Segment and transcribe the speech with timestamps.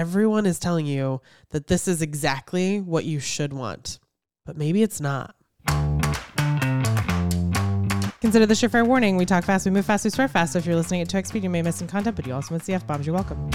[0.00, 1.20] everyone is telling you
[1.50, 3.98] that this is exactly what you should want,
[4.46, 5.34] but maybe it's not.
[8.22, 9.18] Consider this your fair warning.
[9.18, 10.54] We talk fast, we move fast, we swear fast.
[10.54, 12.54] So if you're listening at 2x speed, you may miss some content, but you also
[12.54, 13.06] miss the F bombs.
[13.06, 13.50] You're welcome.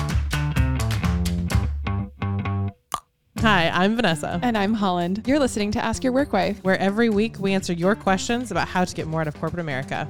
[3.40, 5.24] Hi, I'm Vanessa, And I'm Holland.
[5.26, 6.60] You're listening to Ask Your Work Wife.
[6.64, 9.62] where every week we answer your questions about how to get more out of corporate
[9.62, 10.08] America.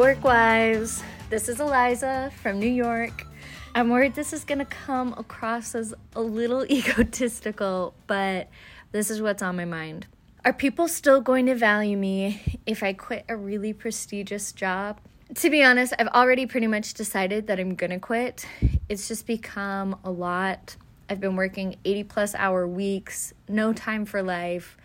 [0.00, 1.02] Work wives.
[1.28, 3.26] This is Eliza from New York.
[3.74, 8.48] I'm worried this is going to come across as a little egotistical, but
[8.92, 10.06] this is what's on my mind.
[10.42, 14.98] Are people still going to value me if I quit a really prestigious job?
[15.34, 18.46] To be honest, I've already pretty much decided that I'm going to quit.
[18.88, 20.76] It's just become a lot.
[21.10, 24.78] I've been working 80 plus hour weeks, no time for life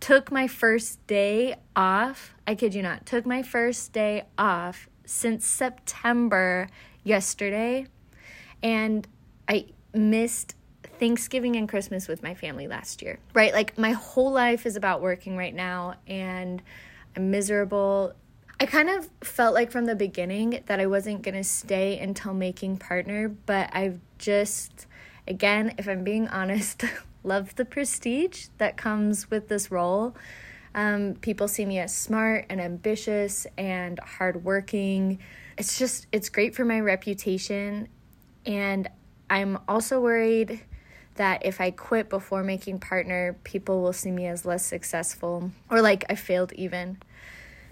[0.00, 2.34] took my first day off.
[2.46, 6.68] I kid you not, took my first day off since September
[7.04, 7.86] yesterday.
[8.62, 9.06] And
[9.48, 10.54] I missed
[10.98, 13.52] Thanksgiving and Christmas with my family last year, right?
[13.52, 16.62] Like my whole life is about working right now and
[17.16, 18.12] I'm miserable.
[18.60, 22.34] I kind of felt like from the beginning that I wasn't going to stay until
[22.34, 24.86] making partner, but I've just,
[25.26, 26.84] again, if I'm being honest,
[27.22, 30.16] love the prestige that comes with this role.
[30.74, 35.18] Um, people see me as smart and ambitious and hardworking.
[35.58, 37.88] It's just, it's great for my reputation.
[38.46, 38.88] And
[39.28, 40.60] I'm also worried
[41.16, 45.82] that if I quit before making partner, people will see me as less successful or
[45.82, 46.98] like I failed even.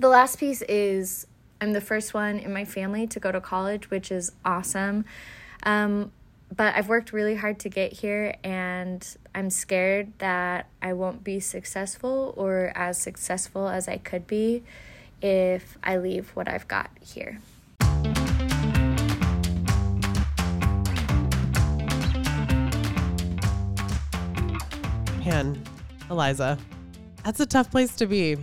[0.00, 1.26] The last piece is
[1.60, 5.04] I'm the first one in my family to go to college, which is awesome.
[5.64, 6.12] Um,
[6.54, 11.40] but I've worked really hard to get here, and I'm scared that I won't be
[11.40, 14.62] successful or as successful as I could be
[15.20, 17.38] if I leave what I've got here.
[25.24, 25.62] Man,
[26.08, 26.56] Eliza,
[27.22, 28.38] that's a tough place to be.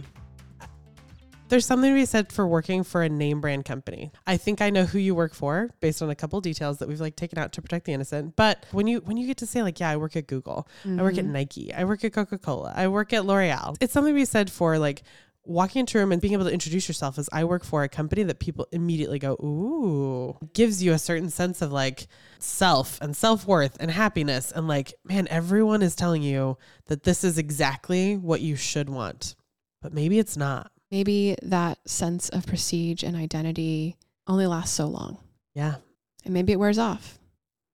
[1.56, 4.12] There's something to be said for working for a name brand company.
[4.28, 7.00] I think I know who you work for based on a couple details that we've
[7.00, 8.36] like taken out to protect the innocent.
[8.36, 11.02] But when you when you get to say like, yeah, I work at Google, I
[11.02, 11.32] work at mm-hmm.
[11.32, 13.78] Nike, I work at Coca-Cola, I work at L'Oreal.
[13.80, 15.04] It's something to be said for like
[15.46, 17.88] walking into a room and being able to introduce yourself as I work for a
[17.88, 23.16] company that people immediately go, ooh, gives you a certain sense of like self and
[23.16, 24.52] self worth and happiness.
[24.52, 29.36] And like, man, everyone is telling you that this is exactly what you should want,
[29.82, 30.70] but maybe it's not.
[30.96, 33.98] Maybe that sense of prestige and identity
[34.28, 35.18] only lasts so long.
[35.54, 35.76] Yeah.
[36.24, 37.20] And maybe it wears off.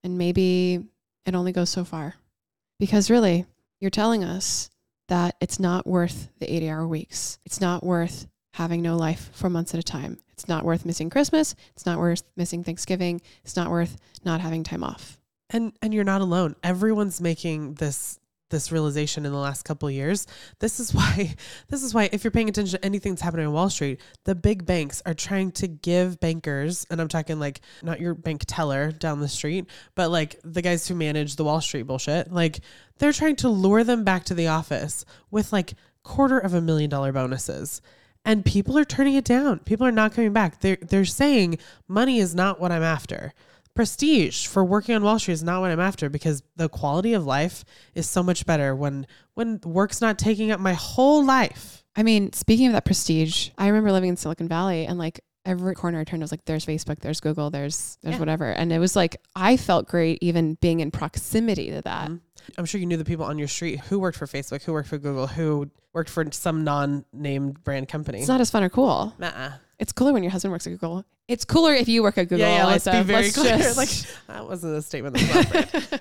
[0.03, 0.87] And maybe
[1.27, 2.15] it only goes so far.
[2.79, 3.45] Because really,
[3.79, 4.71] you're telling us
[5.07, 7.37] that it's not worth the 80 hour weeks.
[7.45, 10.17] It's not worth having no life for months at a time.
[10.31, 11.53] It's not worth missing Christmas.
[11.75, 13.21] It's not worth missing Thanksgiving.
[13.43, 15.19] It's not worth not having time off.
[15.51, 16.55] And and you're not alone.
[16.63, 18.17] Everyone's making this
[18.51, 20.27] this realization in the last couple years.
[20.59, 21.35] This is why
[21.69, 24.35] this is why if you're paying attention to anything that's happening on Wall Street, the
[24.35, 28.91] big banks are trying to give bankers, and I'm talking like not your bank teller
[28.91, 32.59] down the street, but like the guys who manage the Wall Street bullshit, like
[32.99, 35.73] they're trying to lure them back to the office with like
[36.03, 37.81] quarter of a million dollar bonuses.
[38.23, 39.59] And people are turning it down.
[39.59, 40.61] People are not coming back.
[40.61, 41.57] They're they're saying
[41.87, 43.33] money is not what I'm after
[43.81, 47.25] prestige for working on Wall Street is not what I'm after because the quality of
[47.25, 47.65] life
[47.95, 51.83] is so much better when when work's not taking up my whole life.
[51.95, 55.73] I mean, speaking of that prestige, I remember living in Silicon Valley and like every
[55.73, 58.19] corner I turned, I was like, there's Facebook, there's Google, there's there's Yeah.
[58.19, 58.51] whatever.
[58.51, 62.09] And it was like I felt great even being in proximity to that.
[62.11, 62.19] Mhm.
[62.59, 64.89] I'm sure you knew the people on your street who worked for Facebook, who worked
[64.89, 68.19] for Google, who worked for some non-named brand company.
[68.19, 69.13] It's not as fun or cool.
[69.17, 69.53] Nuh-uh.
[69.81, 71.03] It's cooler when your husband works at Google.
[71.27, 72.47] It's cooler if you work at Google.
[72.47, 72.65] Yeah, yeah.
[72.67, 73.57] Let's be very Let's clear.
[73.57, 73.89] just- Like
[74.27, 75.17] that wasn't a statement.
[75.17, 75.99] That was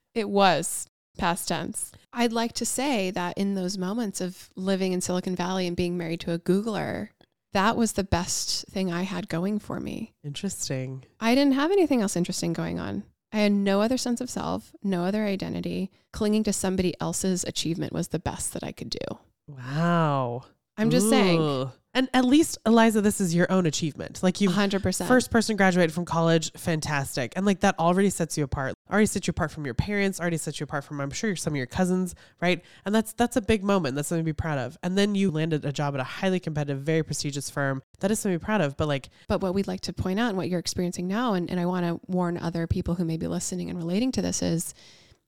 [0.14, 0.86] it was
[1.18, 1.92] past tense.
[2.12, 5.96] I'd like to say that in those moments of living in Silicon Valley and being
[5.98, 7.08] married to a Googler,
[7.52, 10.14] that was the best thing I had going for me.
[10.24, 11.04] Interesting.
[11.20, 13.04] I didn't have anything else interesting going on.
[13.30, 15.90] I had no other sense of self, no other identity.
[16.14, 19.18] Clinging to somebody else's achievement was the best that I could do.
[19.48, 20.44] Wow.
[20.76, 24.22] I'm just saying, And at least, Eliza, this is your own achievement.
[24.22, 25.06] Like you 100%.
[25.06, 27.34] first person graduated from college, fantastic.
[27.36, 28.74] And like that already sets you apart.
[28.90, 31.52] Already sets you apart from your parents, already sets you apart from I'm sure some
[31.52, 32.62] of your cousins, right?
[32.86, 33.96] And that's that's a big moment.
[33.96, 34.78] That's something to be proud of.
[34.82, 37.82] And then you landed a job at a highly competitive, very prestigious firm.
[38.00, 38.76] That is something to be proud of.
[38.76, 41.50] But like But what we'd like to point out and what you're experiencing now, and,
[41.50, 44.40] and I want to warn other people who may be listening and relating to this,
[44.42, 44.72] is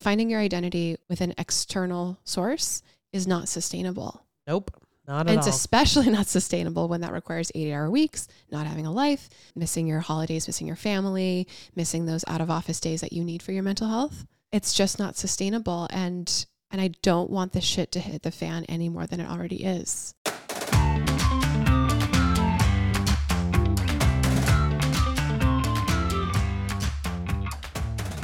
[0.00, 2.82] finding your identity with an external source
[3.12, 4.25] is not sustainable.
[4.46, 4.70] Nope.
[5.06, 5.52] Not and it's all.
[5.52, 10.00] especially not sustainable when that requires 80 hour weeks, not having a life, missing your
[10.00, 13.62] holidays, missing your family, missing those out of office days that you need for your
[13.62, 14.26] mental health.
[14.52, 15.88] It's just not sustainable.
[15.90, 19.30] And and I don't want this shit to hit the fan any more than it
[19.30, 20.14] already is.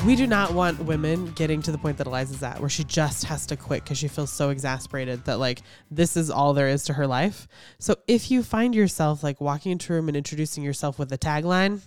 [0.06, 3.24] We do not want women getting to the point that Eliza's at, where she just
[3.24, 5.60] has to quit because she feels so exasperated that like
[5.90, 7.46] this is all there is to her life.
[7.78, 11.18] So if you find yourself like walking into a room and introducing yourself with a
[11.18, 11.82] tagline,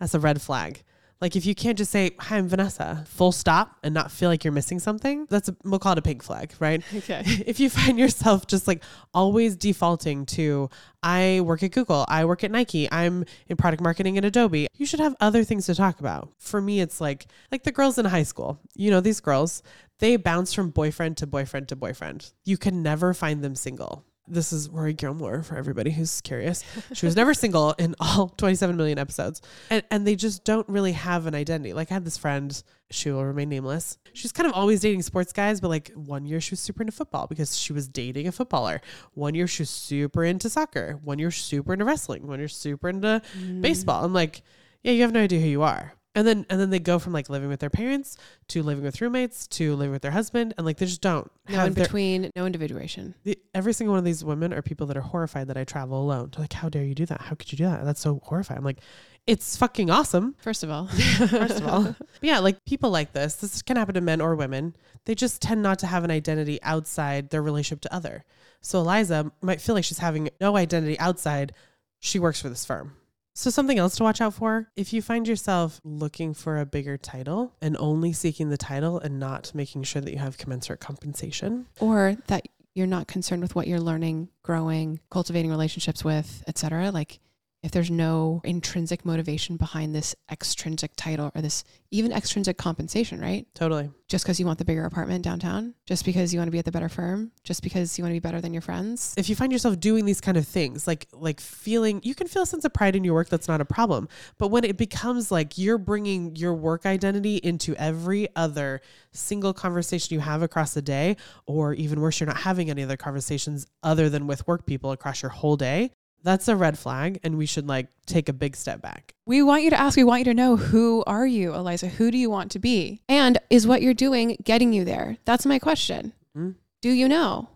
[0.00, 0.82] that's a red flag.
[1.20, 4.44] Like if you can't just say, "Hi, I'm Vanessa," full stop, and not feel like
[4.44, 6.82] you're missing something, that's a we'll call it a pink flag, right?
[6.96, 7.22] Okay.
[7.46, 8.82] if you find yourself just like
[9.14, 10.68] always defaulting to
[11.02, 14.86] I work at Google, I work at Nike, I'm in product marketing at Adobe, you
[14.86, 16.30] should have other things to talk about.
[16.38, 18.58] For me it's like like the girls in high school.
[18.74, 19.62] You know, these girls,
[19.98, 22.32] they bounce from boyfriend to boyfriend to boyfriend.
[22.44, 24.04] You can never find them single.
[24.28, 26.64] This is Rory Gilmore for everybody who's curious.
[26.92, 29.40] She was never single in all 27 million episodes.
[29.70, 31.72] And and they just don't really have an identity.
[31.72, 33.98] Like I had this friend, she will remain nameless.
[34.12, 36.92] She's kind of always dating sports guys, but like one year she was super into
[36.92, 38.80] football because she was dating a footballer.
[39.14, 40.98] One year she was super into soccer.
[41.02, 42.26] One year super into wrestling.
[42.26, 43.60] One year super into mm.
[43.60, 44.04] baseball.
[44.04, 44.42] I'm like,
[44.82, 45.95] yeah, you have no idea who you are.
[46.16, 48.16] And then and then they go from like living with their parents
[48.48, 51.56] to living with roommates to living with their husband and like they just don't No
[51.56, 53.14] have in their, between, no individuation.
[53.22, 56.00] the, every single one of these women are people that are horrified that I travel
[56.02, 56.30] alone.
[56.32, 57.20] They're like, how dare you do that?
[57.20, 57.84] How could you do that?
[57.84, 58.58] That's so horrifying.
[58.58, 58.80] I'm like,
[59.26, 60.36] it's fucking awesome.
[60.38, 60.86] First of all.
[60.88, 64.34] First of all, But yeah, like people like this, this can happen to men or
[64.36, 64.74] women.
[65.04, 68.24] They just tend not to have an identity outside their relationship to other.
[68.62, 71.52] So Eliza might feel like she's having no identity outside.
[72.00, 72.96] She works for this firm.
[73.38, 76.96] So something else to watch out for, if you find yourself looking for a bigger
[76.96, 81.66] title and only seeking the title and not making sure that you have commensurate compensation,
[81.78, 86.90] or that you're not concerned with what you're learning, growing, cultivating relationships with, etc.
[86.90, 87.20] Like
[87.62, 93.46] if there's no intrinsic motivation behind this extrinsic title or this even extrinsic compensation, right?
[93.54, 93.90] totally.
[94.08, 96.64] Just because you want the bigger apartment downtown, just because you want to be at
[96.64, 99.14] the better firm, just because you want to be better than your friends.
[99.16, 102.42] if you find yourself doing these kind of things like like feeling you can feel
[102.42, 104.08] a sense of pride in your work that's not a problem
[104.38, 108.80] but when it becomes like you're bringing your work identity into every other
[109.12, 111.16] single conversation you have across the day
[111.46, 115.22] or even worse you're not having any other conversations other than with work people across
[115.22, 115.90] your whole day
[116.22, 119.62] that's a red flag and we should like take a big step back We want
[119.62, 121.88] you to ask, we want you to know who are you, Eliza?
[121.88, 123.02] Who do you want to be?
[123.08, 125.18] And is what you're doing getting you there?
[125.24, 126.12] That's my question.
[126.36, 126.54] Mm.
[126.80, 127.48] Do you know?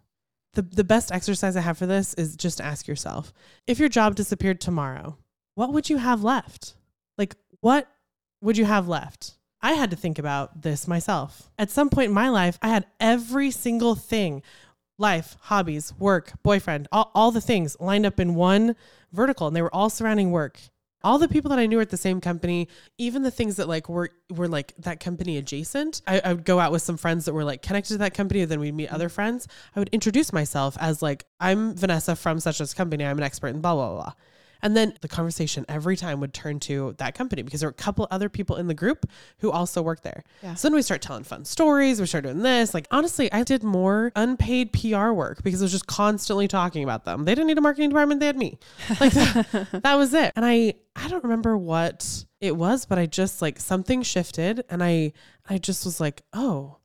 [0.55, 3.33] the, the best exercise I have for this is just ask yourself
[3.67, 5.17] if your job disappeared tomorrow,
[5.55, 6.75] what would you have left?
[7.17, 7.89] Like, what
[8.41, 9.35] would you have left?
[9.63, 11.51] I had to think about this myself.
[11.59, 14.43] At some point in my life, I had every single thing
[15.01, 18.77] life, hobbies, work, boyfriend, all, all the things lined up in one
[19.13, 20.61] vertical, and they were all surrounding work.
[21.03, 22.69] All the people that I knew were at the same company,
[22.99, 26.03] even the things that like were were like that company adjacent.
[26.07, 28.43] I, I would go out with some friends that were like connected to that company,
[28.43, 29.49] and then we'd meet other friends.
[29.75, 33.07] I would introduce myself as like, I'm Vanessa from such as company.
[33.07, 34.13] I'm an expert in blah blah blah.
[34.63, 37.75] And then the conversation every time would turn to that company because there were a
[37.75, 39.07] couple other people in the group
[39.39, 40.25] who also worked there.
[40.43, 40.55] Yeah.
[40.55, 42.01] So then we start telling fun stories.
[42.01, 42.75] We start doing this.
[42.75, 47.05] Like honestly, I did more unpaid PR work because I was just constantly talking about
[47.05, 47.25] them.
[47.25, 48.59] They didn't need a marketing department; they had me.
[49.01, 50.33] Like that, that was it.
[50.37, 54.83] And I I don't remember what it was, but I just like something shifted, and
[54.83, 55.13] I
[55.49, 56.79] I just was like, oh,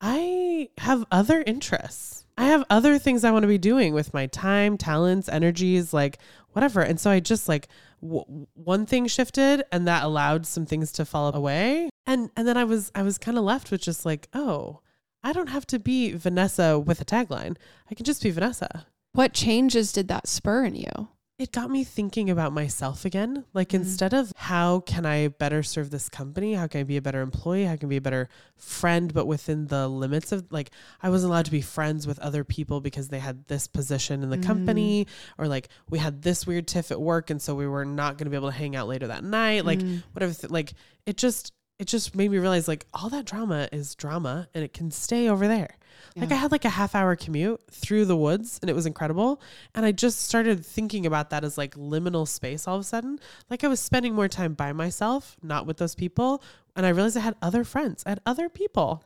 [0.00, 2.24] I have other interests.
[2.38, 6.18] I have other things I want to be doing with my time, talents, energies, like
[6.56, 6.80] whatever.
[6.80, 7.68] And so I just like
[8.02, 11.90] w- one thing shifted and that allowed some things to fall away.
[12.06, 14.80] And and then I was I was kind of left with just like, oh,
[15.22, 17.56] I don't have to be Vanessa with a tagline.
[17.90, 18.86] I can just be Vanessa.
[19.12, 21.08] What changes did that spur in you?
[21.38, 23.44] It got me thinking about myself again.
[23.52, 23.80] Like Mhm.
[23.80, 26.54] instead of how can I better serve this company?
[26.54, 27.66] How can I be a better employee?
[27.66, 30.70] How can I be a better friend, but within the limits of like
[31.02, 34.30] I wasn't allowed to be friends with other people because they had this position in
[34.30, 37.84] the company or like we had this weird tiff at work and so we were
[37.84, 39.66] not going to be able to hang out later that night.
[39.66, 40.04] Like Mm.
[40.14, 40.72] whatever th- like
[41.04, 44.72] it just it just made me realize like all that drama is drama and it
[44.72, 45.76] can stay over there.
[46.18, 49.40] Like I had like a half hour commute through the woods and it was incredible.
[49.74, 53.18] And I just started thinking about that as like liminal space all of a sudden.
[53.50, 56.42] Like I was spending more time by myself, not with those people.
[56.74, 59.02] And I realized I had other friends, I had other people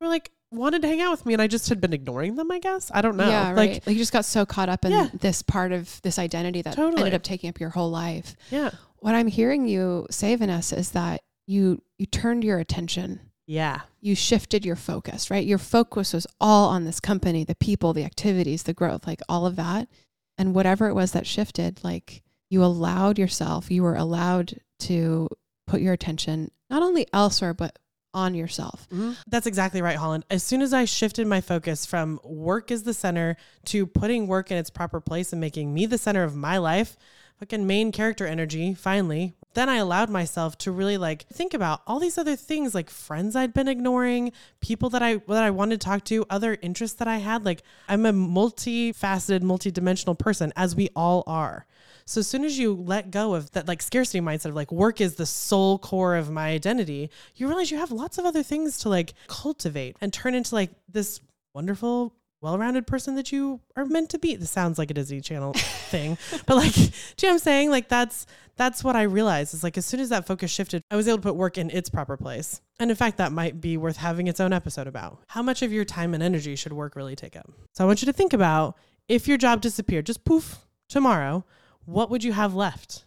[0.00, 2.36] who were like wanted to hang out with me and I just had been ignoring
[2.36, 2.90] them, I guess.
[2.94, 3.28] I don't know.
[3.28, 3.86] Yeah, Like right.
[3.86, 5.08] Like you just got so caught up in Yeah.
[5.12, 7.00] this part of this identity that Totally.
[7.02, 8.34] ended up taking up your whole life.
[8.50, 8.70] yeah.
[9.00, 13.82] What I'm hearing you say, Vanessa, is that you you turned your attention Yeah.
[14.00, 15.46] You shifted your focus, right?
[15.46, 19.46] Your focus was all on this company, the people, the activities, the growth, like all
[19.46, 19.88] of that.
[20.36, 25.28] And whatever it was that shifted, like you allowed yourself, you were allowed to
[25.66, 27.78] put your attention not only elsewhere, but
[28.12, 28.88] on yourself.
[28.88, 29.12] Mm-hmm.
[29.28, 30.24] That's exactly right, Holland.
[30.30, 33.36] As soon as I shifted my focus from work as the center
[33.66, 36.96] to putting work in its proper place and making me the center of my life,
[37.38, 41.98] fucking main character energy, finally, then I allowed myself to really like think about all
[41.98, 45.84] these other things like friends I'd been ignoring, people that I that I wanted to
[45.84, 47.44] talk to, other interests that I had.
[47.44, 51.66] Like I'm a multifaceted, multidimensional person as we all are.
[52.04, 55.00] So as soon as you let go of that like scarcity mindset of like work
[55.00, 58.78] is the sole core of my identity, you realize you have lots of other things
[58.80, 61.20] to like cultivate and turn into like this
[61.54, 64.36] wonderful well-rounded person that you are meant to be.
[64.36, 67.70] This sounds like a Disney Channel thing, but like, do you know what I'm saying?
[67.70, 68.26] Like that's
[68.56, 71.18] that's what I realized is like as soon as that focus shifted, I was able
[71.18, 72.60] to put work in its proper place.
[72.78, 75.18] And in fact, that might be worth having its own episode about.
[75.28, 77.50] How much of your time and energy should work really take up?
[77.74, 78.76] So I want you to think about
[79.08, 81.44] if your job disappeared, just poof tomorrow,
[81.84, 83.04] what would you have left?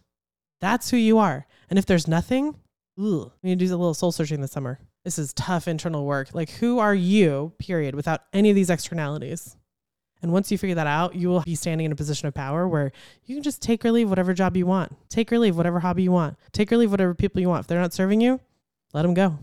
[0.62, 1.48] That's who you are.
[1.70, 2.56] And if there's nothing,
[3.00, 4.80] ugh, we need to do a little soul searching this summer.
[5.10, 6.36] This is tough internal work.
[6.36, 9.58] Like, who are you, period, without any of these externalities?
[10.22, 12.68] And once you figure that out, you will be standing in a position of power
[12.68, 12.92] where
[13.26, 16.04] you can just take or leave whatever job you want, take or leave whatever hobby
[16.04, 17.62] you want, take or leave whatever people you want.
[17.62, 18.40] If they're not serving you,
[18.94, 19.40] let them go.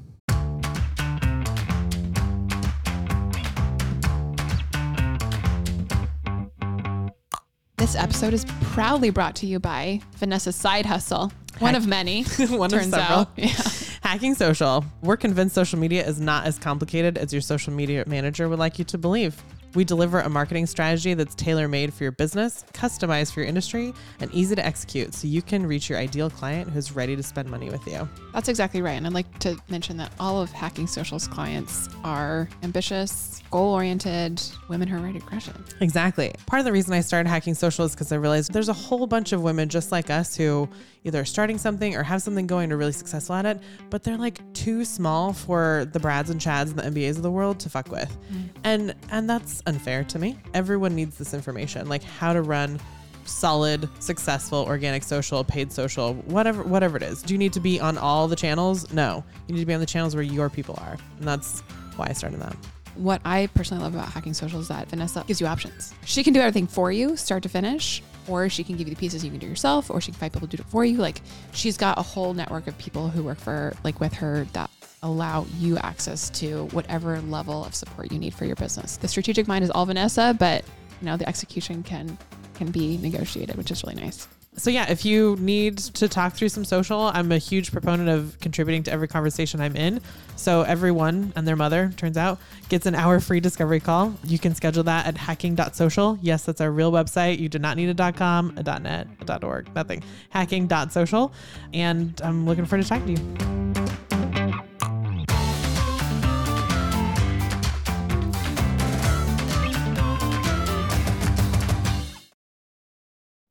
[7.77, 12.23] This episode is proudly brought to you by Vanessa's Side Hustle, one of many.
[12.39, 13.19] One turns of several.
[13.19, 13.31] out.
[13.37, 13.86] Yeah.
[14.07, 14.85] Hacking social.
[15.03, 18.79] We're convinced social media is not as complicated as your social media manager would like
[18.79, 19.43] you to believe.
[19.75, 23.93] We deliver a marketing strategy that's tailor made for your business, customized for your industry,
[24.21, 27.51] and easy to execute so you can reach your ideal client who's ready to spend
[27.51, 28.09] money with you.
[28.37, 28.93] That's exactly right.
[28.93, 34.43] And I'd like to mention that all of Hacking Social's clients are ambitious, goal oriented
[34.69, 35.55] women who are ready to crush it.
[35.81, 36.35] Exactly.
[36.45, 39.07] Part of the reason I started hacking social is because I realized there's a whole
[39.07, 40.69] bunch of women just like us who
[41.05, 44.19] either are starting something or have something going or really successful at it, but they're
[44.19, 47.71] like too small for the Brads and Chads and the MBAs of the world to
[47.71, 48.14] fuck with.
[48.31, 48.49] Mm.
[48.64, 50.38] And and that's unfair to me.
[50.52, 52.78] Everyone needs this information, like how to run
[53.26, 57.23] solid, successful, organic social, paid social, whatever whatever it is.
[57.23, 58.92] Do you need to be on all the channels?
[58.92, 59.25] No.
[59.49, 60.97] You need to be on the channels where your people are.
[61.18, 61.61] And that's
[61.97, 62.56] why I started that.
[62.95, 65.92] What I personally love about Hacking Social is that Vanessa gives you options.
[66.06, 68.99] She can do everything for you, start to finish, or she can give you the
[68.99, 70.97] pieces you can do yourself, or she can find people to do it for you.
[70.97, 71.21] Like
[71.52, 74.71] she's got a whole network of people who work for like with her that
[75.02, 78.97] allow you access to whatever level of support you need for your business.
[78.97, 80.64] The strategic mind is all Vanessa, but
[81.00, 82.16] you know the execution can
[82.57, 84.27] can be negotiated, which is really nice.
[84.59, 88.41] So yeah, if you need to talk through some social, I'm a huge proponent of
[88.41, 90.01] contributing to every conversation I'm in.
[90.37, 92.39] So everyone and their mother, turns out,
[92.71, 94.15] gets an hour free discovery call.
[94.25, 96.19] You can schedule that at hacking.social.
[96.23, 97.39] Yes, that's our real website.
[97.39, 100.03] You do not need a .com, a .net, a .org, nothing.
[100.31, 101.33] Hacking.social.
[101.75, 103.75] And I'm looking forward to talking to you.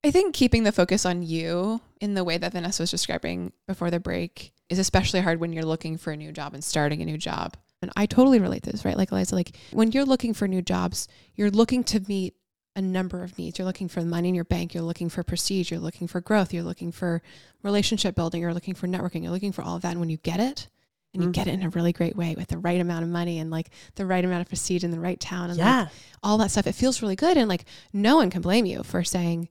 [0.06, 3.90] I think keeping the focus on you in the way that Vanessa was describing before
[3.90, 7.06] the break is especially hard when you're looking for a new job and starting a
[7.06, 7.58] new job.
[7.82, 8.96] And I totally relate to this, right?
[8.98, 12.36] Like Eliza, like when you're looking for new jobs, you're looking to meet
[12.76, 13.58] a number of needs.
[13.58, 16.54] You're looking for money in your bank, you're looking for prestige, you're looking for growth,
[16.54, 17.24] you're looking for
[17.64, 19.92] relationship building, you're looking for networking, you're looking for all of that.
[19.92, 20.68] And when you get it,
[21.14, 21.34] and you Mhm.
[21.34, 23.70] get it in a really great way with the right amount of money and like
[23.96, 25.88] the right amount of prestige in the right town and like
[26.22, 27.38] all that stuff, it feels really good.
[27.38, 29.48] And like no one can blame you for saying,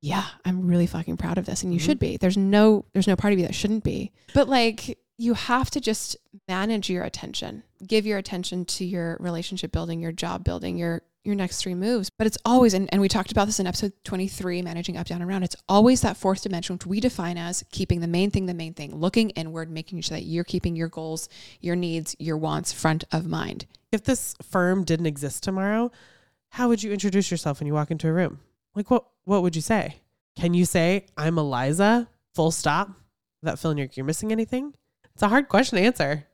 [0.00, 1.62] Yeah, I'm really fucking proud of this.
[1.62, 1.84] And you Mhm.
[1.84, 2.16] should be.
[2.16, 4.12] There's no there's no part of you that shouldn't be.
[4.34, 7.64] But like you have to just manage your attention.
[7.84, 12.08] Give your attention to your relationship building, your job building, your your next three moves.
[12.10, 15.20] But it's always and, and we talked about this in episode 23, managing up, down,
[15.20, 15.42] and around.
[15.42, 18.74] It's always that fourth dimension, which we define as keeping the main thing the main
[18.74, 21.28] thing, looking inward, making sure that you're keeping your goals,
[21.60, 23.66] your needs, your wants front of mind.
[23.90, 25.90] If this firm didn't exist tomorrow,
[26.50, 28.38] how would you introduce yourself when you walk into a room?
[28.74, 30.00] Like what what would you say?
[30.38, 32.90] Can you say, I'm Eliza, full stop,
[33.42, 34.72] without feeling like you're missing anything?
[35.12, 36.26] It's a hard question to answer.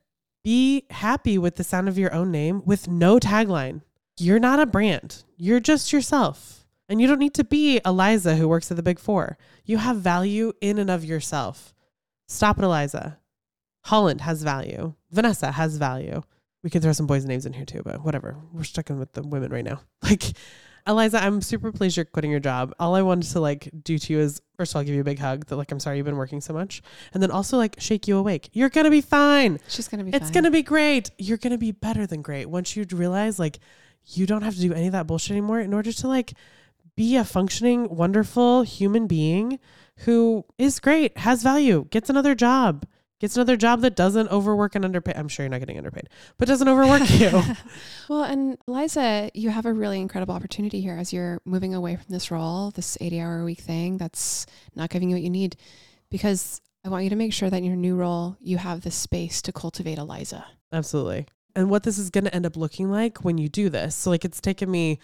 [0.43, 3.81] Be happy with the sound of your own name with no tagline.
[4.19, 5.23] You're not a brand.
[5.37, 6.67] You're just yourself.
[6.87, 9.39] And you don't need to be Eliza who works at the big four.
[9.65, 11.73] You have value in and of yourself.
[12.27, 13.17] Stop it, Eliza.
[13.85, 14.93] Holland has value.
[15.11, 16.21] Vanessa has value.
[16.63, 18.37] We could throw some boys' names in here too, but whatever.
[18.53, 19.81] We're sticking with the women right now.
[20.03, 20.33] Like,
[20.87, 22.73] Eliza, I'm super pleased you're quitting your job.
[22.79, 25.05] All I wanted to like do to you is first of all give you a
[25.05, 26.81] big hug that like I'm sorry you've been working so much.
[27.13, 28.49] And then also like shake you awake.
[28.53, 29.59] You're gonna be fine.
[29.67, 30.11] She's gonna be.
[30.11, 30.33] It's fine.
[30.33, 31.09] gonna be great.
[31.17, 33.59] You're gonna be better than great once you realize like
[34.05, 36.33] you don't have to do any of that bullshit anymore in order to like
[36.95, 39.59] be a functioning, wonderful human being
[39.99, 42.85] who is great, has value, gets another job,
[43.19, 45.13] gets another job that doesn't overwork and underpay.
[45.15, 47.41] I'm sure you're not getting underpaid, but doesn't overwork you.
[48.09, 52.05] Well, and Eliza, you have a really incredible opportunity here as you're moving away from
[52.09, 54.45] this role, this 80 hour a week thing that's
[54.75, 55.55] not giving you what you need.
[56.11, 58.91] Because I want you to make sure that in your new role, you have the
[58.91, 60.45] space to cultivate Eliza.
[60.71, 61.25] Absolutely.
[61.55, 63.95] And what this is going to end up looking like when you do this.
[63.95, 64.99] So, like, it's taken me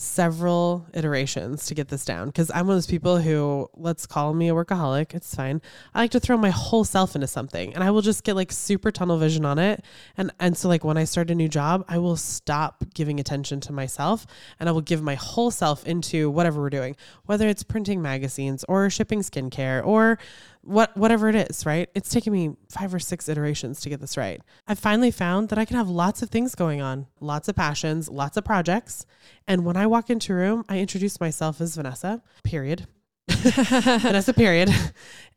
[0.00, 4.32] several iterations to get this down because I'm one of those people who, let's call
[4.32, 5.14] me a workaholic.
[5.14, 5.60] It's fine.
[5.94, 8.50] I like to throw my whole self into something and I will just get like
[8.50, 9.84] super tunnel vision on it.
[10.16, 13.60] And, and so, like, when I start a new job, I will stop giving attention
[13.60, 14.26] to myself
[14.58, 18.64] and I will give my whole self into whatever we're doing, whether it's printing magazines
[18.68, 20.18] or shipping skincare or
[20.62, 21.88] what whatever it is, right?
[21.94, 24.40] It's taken me five or six iterations to get this right.
[24.66, 28.08] I've finally found that I can have lots of things going on, lots of passions,
[28.08, 29.06] lots of projects.
[29.48, 32.86] And when I walk into a room, I introduce myself as Vanessa, period.
[33.28, 34.70] Vanessa, period.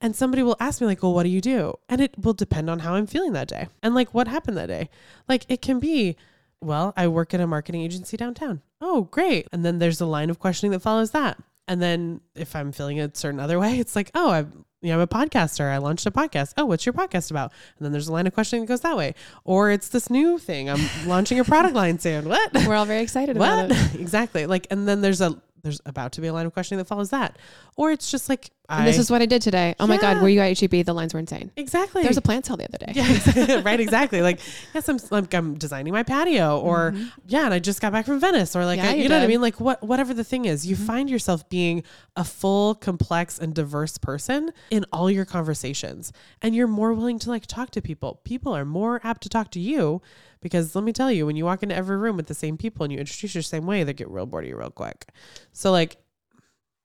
[0.01, 1.73] And somebody will ask me, like, well, what do you do?
[1.87, 4.67] And it will depend on how I'm feeling that day and like what happened that
[4.67, 4.89] day.
[5.29, 6.17] Like, it can be,
[6.59, 8.61] well, I work at a marketing agency downtown.
[8.81, 9.47] Oh, great.
[9.53, 11.37] And then there's a line of questioning that follows that.
[11.67, 14.96] And then if I'm feeling a certain other way, it's like, oh, I'm, you know,
[14.96, 15.72] I'm a podcaster.
[15.72, 16.53] I launched a podcast.
[16.58, 17.53] Oh, what's your podcast about?
[17.77, 19.15] And then there's a line of questioning that goes that way.
[19.46, 20.70] Or it's this new thing.
[20.70, 22.27] I'm launching a product line soon.
[22.27, 22.53] What?
[22.67, 23.77] We're all very excited about what?
[23.77, 23.96] it.
[24.00, 24.46] exactly.
[24.46, 27.10] Like, and then there's a there's about to be a line of questioning that follows
[27.12, 27.38] that.
[27.77, 29.75] Or it's just like And this is what I did today.
[29.79, 30.22] Oh my God, Yeah.
[30.22, 30.86] were you at HEB?
[30.86, 31.51] The lines were insane.
[31.55, 32.01] exactly.
[32.01, 32.91] There was a plant sale the other day.
[32.93, 34.22] Yeah, right, exactly.
[34.22, 34.39] Like,
[34.74, 36.93] yes, I'm like I'm designing my patio, or
[37.27, 38.86] yeah, and I just got back from Venice, or like Mm-hmm.
[38.88, 39.24] Yeah, I, you you know what I.
[39.25, 39.29] Mm-hmm.
[39.32, 39.41] mean.
[39.41, 41.84] Like what, whatever the thing is, you find yourself being
[42.17, 47.29] a full, complex, and diverse person in all your conversations, and you're more willing to
[47.29, 48.20] like talk to people.
[48.25, 50.01] People are more apt to talk to you
[50.43, 52.83] because let me tell you, when you walk into every room with the same people
[52.83, 55.07] and you introduce your same way, they get real bored of you real quick.
[55.53, 55.97] So like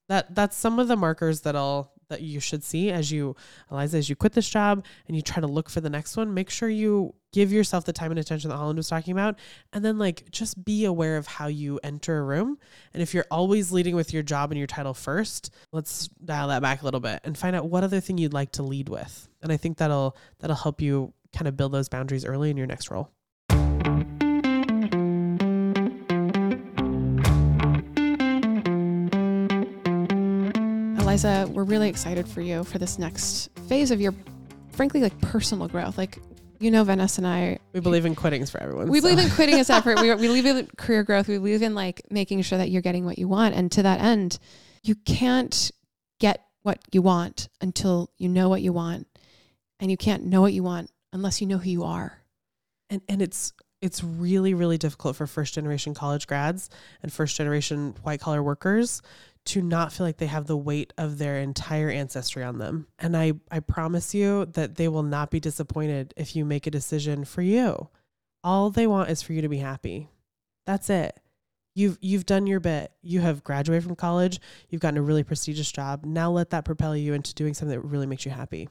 [0.08, 3.36] that that's some of the markers that'll that you should see as you
[3.70, 6.32] Eliza as you quit this job and you try to look for the next one.
[6.32, 9.38] Make sure you give yourself the time and attention that Holland was talking about.
[9.74, 12.58] And then like just be aware of how you enter a room.
[12.94, 16.62] And if you're always leading with your job and your title first let's dial that
[16.62, 19.28] back a little bit and find out what other thing you'd like to lead with.
[19.42, 22.66] And I think that'll that'll help you kind of build those boundaries early in your
[22.66, 23.10] next role
[31.24, 34.14] Eliza, we're really excited for you for this next phase of your,
[34.70, 35.98] frankly, like personal growth.
[35.98, 36.18] Like,
[36.60, 39.08] you know, Vanessa and I, we believe in quittings for everyone we so.
[39.08, 40.00] believe in quitting as effort.
[40.00, 41.26] We, we believe in career growth.
[41.26, 43.56] We believe in like making sure that you're getting what you want.
[43.56, 44.38] And to that end,
[44.84, 45.72] you can't
[46.20, 49.08] get what you want until you know what you want.
[49.80, 52.22] And you can't know what you want unless you know who you are.
[52.90, 56.68] and and it's it's really really difficult for first generation college grads
[57.02, 59.02] and first generation white collar workers
[59.48, 62.86] to not feel like they have the weight of their entire ancestry on them.
[62.98, 66.70] And i i promise you that they will not be disappointed if you make a
[66.70, 67.88] decision for you.
[68.44, 70.10] All they want is for you to be happy.
[70.66, 71.18] That's it.
[71.74, 72.92] You've you've done your bit.
[73.00, 74.38] You have graduated from college.
[74.68, 76.04] You've gotten a really prestigious job.
[76.04, 78.68] Now let that propel you into doing something that really makes you happy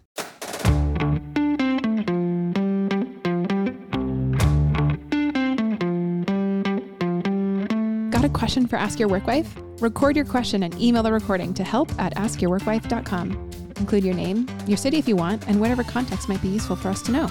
[8.17, 9.55] Got a question for Ask Your Work Wife?
[9.79, 13.51] Record your question and email the recording to help at askyourworkwife.com.
[13.77, 16.89] Include your name, your city if you want, and whatever context might be useful for
[16.89, 17.29] us to know.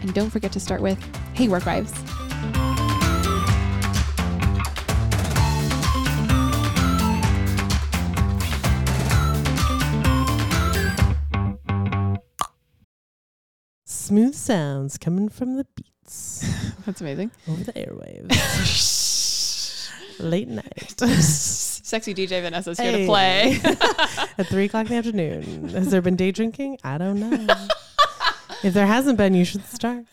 [0.00, 0.96] And don't forget to start with,
[1.34, 1.92] Hey, Work Wives.
[13.84, 16.46] smooth sounds coming from the beats
[16.86, 17.30] That's amazing.
[17.48, 18.32] over the airwaves
[20.20, 23.00] late night Sexy DJ Vanessa's here Hey.
[23.02, 23.60] to play.
[24.38, 25.68] at three o'clock in the afternoon.
[25.70, 26.78] Has there been day drinking?
[26.84, 27.46] I don't know.
[28.62, 30.04] if there hasn't been, you should start.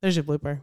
[0.00, 0.62] There's your blooper.